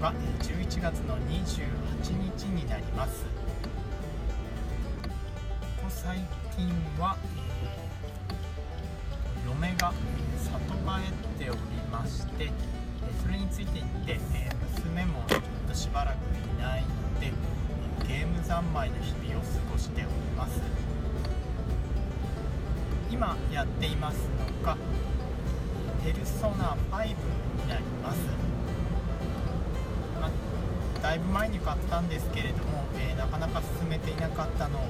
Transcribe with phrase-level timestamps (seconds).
[0.00, 1.58] 収録していますのが11月の28
[2.38, 3.24] 日になります。
[5.76, 6.16] ここ最
[6.56, 6.68] 近
[6.98, 9.92] は、えー、嫁が
[10.38, 11.60] 里帰っており
[11.92, 12.50] まして
[13.22, 17.32] それについていって、え娘もちょっとしばらくいないので
[18.08, 20.62] ゲーム三昧の日々を過ごしております。
[23.10, 24.28] 今やっています
[24.60, 24.78] のが
[26.02, 27.14] ペルソナ5に
[27.68, 28.18] なります、
[31.02, 34.82] だいぶ前に買ったんですけれども、えー、なかなか進めていなかったのを、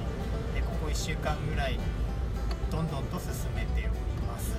[0.55, 1.79] えー、ここ1週間ぐらい
[2.69, 3.89] どんどんと進めており
[4.27, 4.55] ます。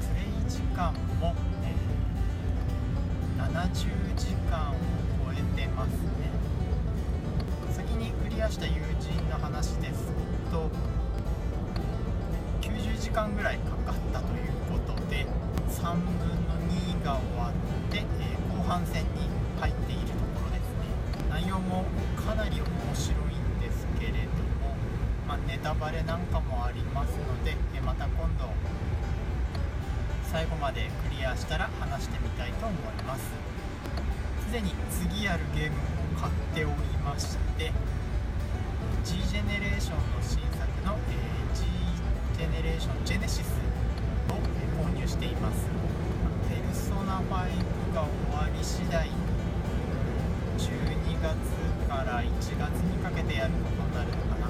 [0.00, 4.74] プレイ時間も、えー、70時間を
[5.26, 6.30] 超えてますね。
[7.70, 10.12] 先にクリアした友人の話です
[10.50, 10.70] と
[13.02, 15.26] 時間ぐらいかかったということで
[15.68, 15.98] 3分
[16.46, 19.26] の2が終わって、えー、後半戦に
[19.58, 20.86] 入っているところですね。
[21.28, 22.62] 内容もかなり面
[22.94, 24.78] 白いんですけれども、
[25.26, 28.46] まあ、ネタバレなんかもありますので、え、また今度
[30.30, 33.24] 最後までクリアしたら話してみたいと思います。
[34.46, 34.70] すでに
[35.10, 35.76] 次やるゲーム
[36.14, 37.72] を買っておりまして
[39.02, 41.64] G ジェネレーションの新作の、えー、G
[42.38, 43.58] ジェネレーションジェネシス
[44.30, 44.34] を
[44.84, 45.66] 購入しています。
[46.48, 47.81] ペルソナ5
[48.62, 49.10] 次第
[50.54, 50.70] 12
[51.18, 51.34] 月
[51.90, 52.54] から1月
[52.86, 54.46] にかけてやることになるのかな？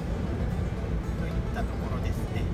[1.17, 2.45] といったところですね。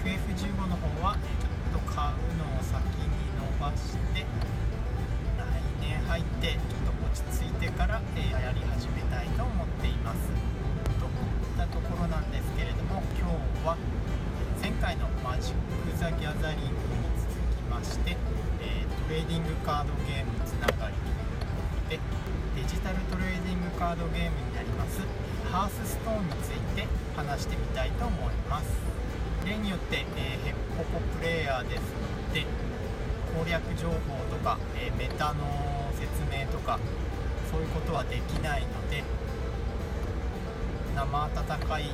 [0.00, 3.04] FF15 の方はちょっと買うのを先に
[3.36, 5.44] 伸ばして来
[5.78, 10.24] 年入ってちょっと落ち着いてからやり始めたいと思っています。
[10.96, 11.12] とい
[11.52, 13.76] ったところなんですけれども今日は
[14.62, 15.54] 前回のマジッ
[15.84, 18.16] ク・ザ・ギャザリングに続きまして、
[18.62, 20.35] え、トレーディングカードゲーム
[22.66, 24.98] ジタルトレーディングカードゲームになります。
[25.52, 26.84] ハースストーンについて
[27.14, 28.66] 話してみたいと思います。
[29.46, 32.44] 例によって、えー、ヘッポコプレイヤーですので
[33.38, 33.96] 攻略情報
[34.34, 35.46] とか、えー、メタの
[35.94, 36.80] 説明とか
[37.52, 39.04] そういうことはできないので
[40.96, 41.84] 生温かい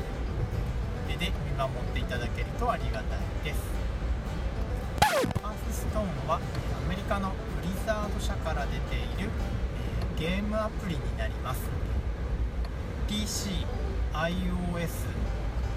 [1.06, 3.61] 目で見守っていただけるとありがたいです。
[5.43, 9.28] ハースストーンはアメリカのブリザード社から出ている、
[10.22, 11.69] ゲームアプリになります。
[13.09, 13.66] PC、
[14.12, 14.88] iOS、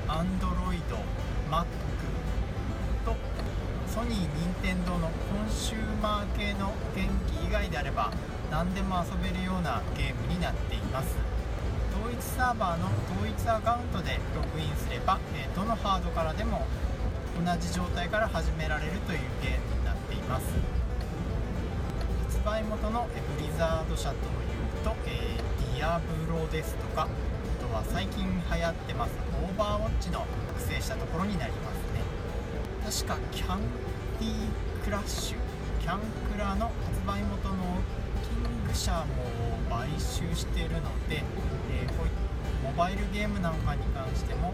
[0.08, 0.84] Android、
[1.50, 1.66] Mac
[3.04, 3.16] と
[3.88, 4.30] ソニー、任
[4.62, 5.14] 天堂のコ
[5.44, 8.12] ンシューマー系の電気以外であれば
[8.52, 11.16] 何でも遊べるようなゲームになっています。
[12.06, 12.88] 同一サーバーの
[13.20, 15.18] 同一アカウントでログインすれば、
[15.56, 16.68] どのハードからでも
[17.44, 20.85] 同じ状態から始められるというゲームになっています。
[22.46, 24.22] 売元のブリザード社という
[24.84, 29.14] と、えー、ディアブロですとかあとは最近流行ってます
[29.44, 30.24] オーバーウォッチの
[30.54, 33.06] 複製したところになりますね。
[33.08, 33.62] 確かキャン
[34.20, 35.38] ディークラッシュ
[35.82, 36.00] キャン
[36.32, 37.82] クラの発売元の
[38.22, 41.24] キング社も買収しているので、
[41.74, 42.14] えこういっ
[42.62, 44.54] たモバイルゲームなんかに関しても、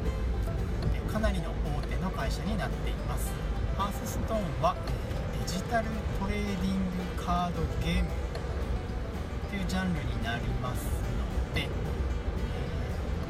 [0.95, 3.31] えかなりの大手の会社になっています。
[3.77, 5.87] ハースストーンは、えデジタル
[6.19, 8.09] トレーディングカードゲーム
[9.51, 11.61] というジャンルになりますので、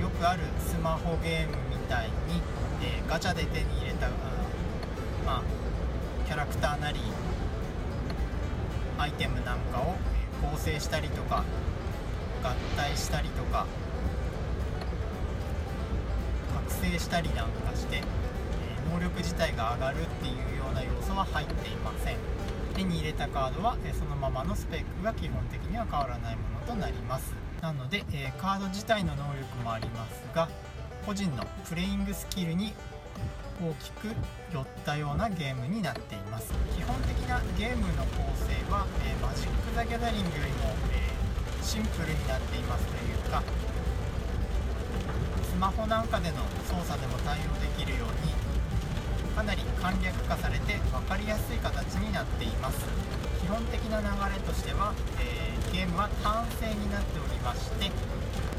[0.01, 2.41] よくあるスマホゲームみたいに、
[2.81, 4.09] えガチャで手に入れたあ
[5.25, 5.43] まあ、
[6.25, 6.99] キャラクターなり
[8.97, 9.95] アイテムなんかを
[10.41, 11.43] 構成したりとか
[12.43, 13.67] 合体したりとか
[16.53, 18.01] 覚醒したりなんかして、
[18.89, 22.30] 能力自体が上がるっていうような要素は入っていません。
[22.81, 27.33] 手に入れたカードは、えそのままのスペックが基本的には変わらないものとなります。
[27.61, 30.49] なので、えカード自体の能力もありますが
[31.05, 32.73] 個人のプレイングスキルに
[33.61, 34.07] 大きく
[34.51, 36.51] 寄ったようなゲームになっています。
[36.75, 41.11] 基本的なゲームの構成は、え、マジック・ザ・ギャザリングよりも、え
[41.61, 43.43] シンプルになっていますというか
[45.43, 46.37] スマホなんかでの
[46.67, 48.50] 操作でも対応できるように
[49.41, 52.77] かなり簡略化されて分かりやすい形になっています。
[53.41, 57.89] 基本的な流れとしては、えー、ゲームはターン制になっておりまして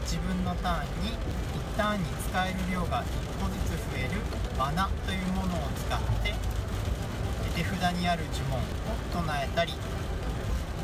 [0.03, 4.19] 自分のターンに1ターンに使える量が1個ずつ増える
[4.59, 6.35] マナというものを使って
[7.55, 8.67] 手札にある呪文を
[9.15, 9.79] 唱えたり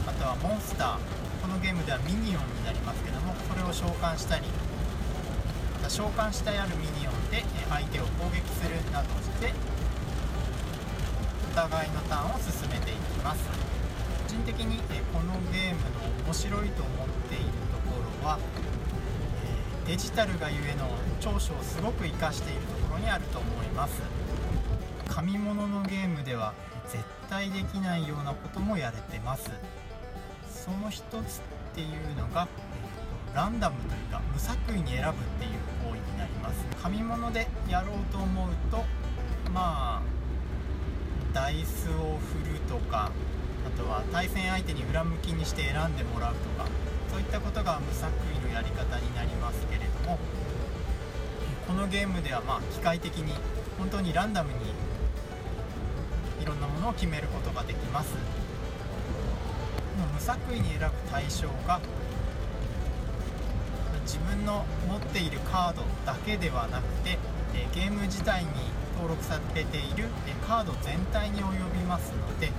[0.06, 4.46] あとはモンスターこのゲームではミニオンになりますけどもこれを召喚したり
[5.88, 9.77] 召喚したあるミニオンで相手を攻撃するなどして
[11.58, 13.42] 互いのターンを進めていきます。
[14.22, 14.78] 個人的に
[15.12, 17.44] このゲームの面白いと思っている
[17.74, 18.38] ところは
[19.84, 20.88] デジタルがゆえの
[21.18, 24.00] 長所をすごく活かしているところにあると思います。
[25.08, 26.54] 紙物のゲームでは
[26.86, 29.50] 絶対できないようなこともやれてます。
[30.48, 31.12] その一つっ
[31.74, 32.46] ていうのが
[33.34, 35.50] ランダムというか無作為に選ぶっていう
[35.82, 36.64] 行為になります。
[36.80, 38.84] 紙物でやろうと思うと
[39.52, 40.17] まあ
[41.32, 43.10] ダイスを振るとか
[43.66, 46.66] あとは対戦相手に裏向きにして選んでもらうとか
[47.10, 50.18] そういったことが無作為のやり方になりますけれども
[51.66, 53.32] このゲームではまあ機械的に
[53.78, 54.58] 本当にランダムに
[56.42, 58.14] いろんなものを決めることができます。
[60.18, 61.80] 無作為に選ぶ対象が
[64.04, 67.18] 自分の持っているカードだけではなくて
[67.74, 68.48] ゲーム自体に
[68.98, 70.08] 登録されている
[70.46, 72.50] カード全体に及びますので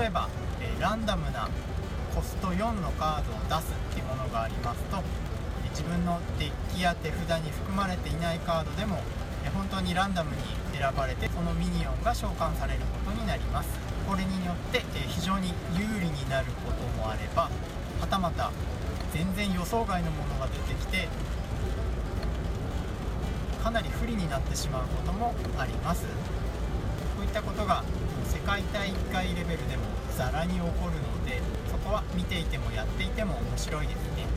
[0.00, 0.28] 例えば
[0.80, 1.48] ランダムな
[2.12, 4.98] コスト4のカードを出すっていうものがありますと
[5.70, 9.00] 自分のデッキや手札に含まれていないカードでも
[9.54, 10.36] 本当にランダムに
[10.76, 13.68] 選ばれてそのミニオンが召喚されることになります。
[14.08, 17.50] これによって非常に有利になることもあれば
[18.00, 18.50] はたまた
[19.12, 21.08] 全然予想外のものが出てきて
[23.64, 26.04] かなり不利になってしまうこともあります。
[26.04, 27.82] こういったことが
[28.28, 29.88] 世界大会レベルでも
[30.18, 31.40] ざらに起こるので
[31.72, 34.28] そこは見ていてもやっていても面白いですね。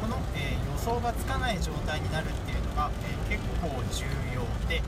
[0.00, 2.90] この、えー、予想がつかない状態になるっていうのが、
[3.28, 4.80] えー、結構重要で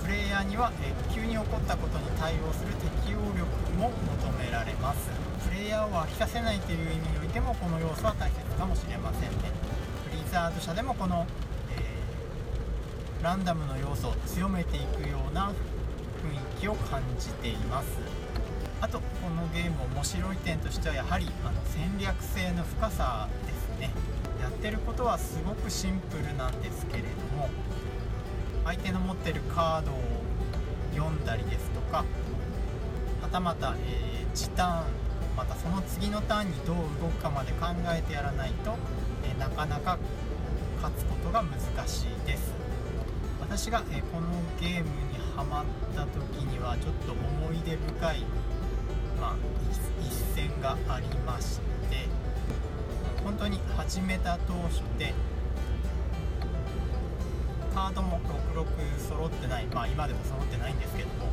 [0.00, 2.70] プレイヤーには、えー、急に起こったことに対応する
[3.02, 3.90] 適応力も
[4.22, 5.10] 求められます。
[5.50, 9.50] プレイヤーを飽きさせないという意味においてもこの要素は大切かもしれませんね。
[10.06, 11.26] ブリザード社でもこの、
[13.22, 17.88] ランダムの要素を強めていくような雰囲気を感じています。
[18.80, 23.90] あとこのゲーム面白い点としてはやはりあの戦略性の深さですね。
[24.40, 27.48] やってることはすごくシンプルなんですけれども
[28.64, 30.00] 相手の持ってるカードを
[30.96, 31.98] 読んだりですとか
[33.22, 34.84] はたまた、えー、時短
[35.36, 38.74] またその次のターンにどう動くかまで考えてやらないと、
[39.24, 39.96] えなかなか
[40.82, 42.61] 勝つことが難しいです。
[43.54, 44.28] 私が、えこの
[44.58, 44.88] ゲームに
[45.36, 45.64] ハマっ
[45.94, 48.20] た時にはちょっと思い出深い、
[49.20, 49.36] まあ、
[50.00, 52.08] 一戦がありまして
[53.22, 55.12] 本当に始めた当初で
[57.74, 58.20] カードも
[58.56, 61.26] 66揃ってないまあ今でも揃ってないんですけども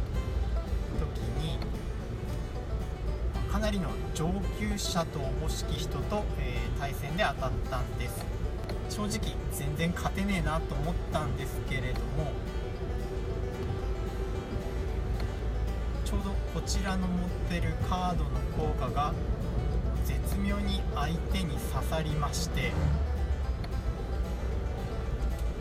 [0.99, 1.57] 時に
[3.49, 4.29] かなりの上
[4.59, 8.38] 級者とおぼしき人と、えー、対戦で当たったんです。
[8.99, 12.33] 正直全然勝てねえなと思ったんですけれども
[16.03, 19.13] ちょうどこちらの持ってるカードの効果が
[20.03, 22.73] 絶妙に相手に刺さりまして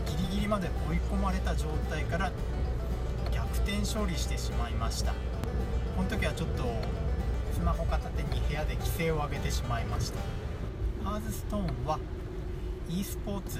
[0.06, 2.32] ギリギリまで追い込まれた状態から
[3.30, 5.12] 逆転勝利してしまいました。
[5.96, 6.64] この時はちょっと
[7.52, 10.18] スマホ片手に部屋で規制を上げてしまいました。
[11.08, 12.00] ハーズストーンは
[12.88, 13.58] e スポーツ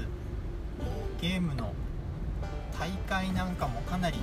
[1.20, 1.72] ゲームの
[2.78, 4.18] 大会なんかもかなり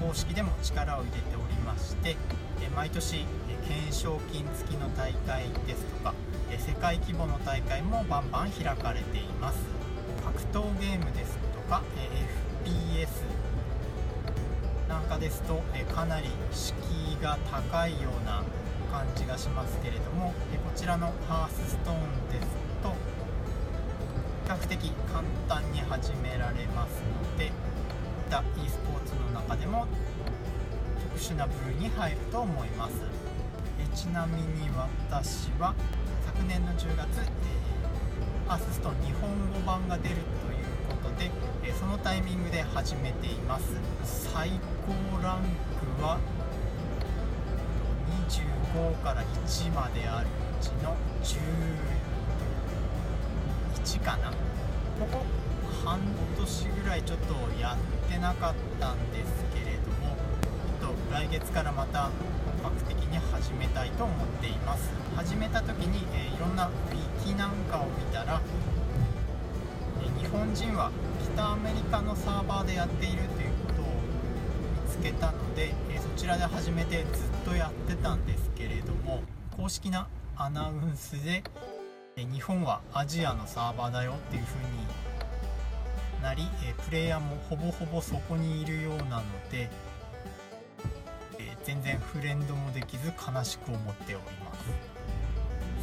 [0.00, 2.16] 公式でも力を入れておりまして
[2.74, 3.24] 毎年
[3.68, 6.14] 懸賞金付きの大会ですとか
[6.58, 9.58] 世界規模の大会もバンバン開かれています。
[10.24, 11.82] 格闘ゲームですとか
[12.64, 13.08] FPS
[14.88, 15.60] なんかですと、
[15.94, 16.74] かなり敷
[17.20, 18.42] 居が高いような
[18.92, 20.34] 感じがしますけれども、こ
[20.76, 21.98] ちらのハースストーン
[22.30, 22.63] ですと
[24.44, 24.76] 比較的
[25.10, 27.50] 簡単に始められますので
[28.28, 29.86] た e スポーツの中でも
[31.14, 32.94] 特殊な部類に入ると思います。
[33.80, 35.74] えちなみに私は
[36.26, 40.22] 昨年の10月、えー、ハースストン日本語版が出るという
[41.02, 41.30] ことで
[41.62, 43.64] えそのタイミングで始めています。
[44.04, 44.50] 最
[44.86, 45.40] 高ラン
[45.96, 46.18] クは
[48.28, 50.26] 25から1まである
[50.60, 51.94] うちの10
[53.84, 54.30] 11かな。
[54.30, 55.22] ここ
[55.84, 56.00] 半
[56.38, 60.16] 年ぐらいちょっとやってなかったんですけれども
[60.80, 62.10] ちょっと来月からまた
[62.62, 64.90] 本格的に始めたいと思っています。
[65.14, 68.40] 始めた時に、えー、いろんなウィキなんかを見たら、
[70.02, 70.90] えー、日本人は
[71.34, 77.04] 北アメリカのサーバーでやっているということを見つけたので、えそちらで始めてずっ
[77.44, 79.22] とやってたんですけれども
[79.56, 81.73] 公式なアナウンスで、え
[82.16, 86.44] 日本はアジアのサーバーだよっていう風になり、
[86.86, 89.68] プレイヤーもほぼほぼそこにいるようなので
[91.64, 94.60] 全然フレンドもできず悲しく思っております。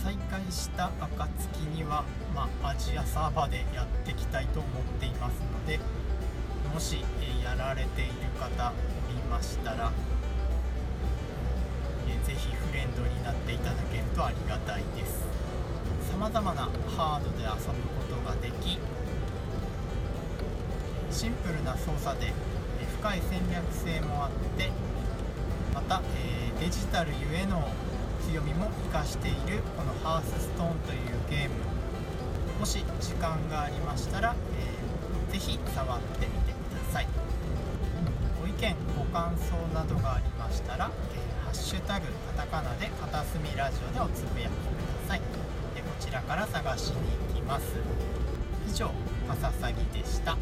[0.04, 5.80] 再開した暁には、まあ、アジアサーバーでやっていきたいと思っていますので
[6.74, 7.04] もし、
[7.44, 8.74] やられている方お
[9.12, 9.92] りましたら、
[12.08, 15.41] えぜひフレンドになっていただけるとありがたいです。
[16.10, 18.80] さまざまなハードで遊ぶことができ
[21.12, 22.34] シンプルな操作で
[23.00, 24.72] 深い戦略性もあって
[25.74, 27.68] また、えーデジタルゆえの
[28.30, 31.56] 強みも活かしているこのハースストーンというゲーム。
[32.60, 36.56] もし時間がありましたら、えーぜひ触ってみてく
[36.86, 37.08] ださい。
[38.40, 42.06] ご意見ご感想などがありましたら「えーハッシュタグ
[42.38, 45.22] カタカナで片隅ラジオ」でおつぶやきください。
[46.02, 46.96] ちらから探しに
[47.30, 47.76] 行きます。
[48.68, 48.90] 以上
[49.28, 50.36] カササギでした。